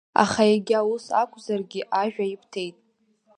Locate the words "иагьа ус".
0.51-1.05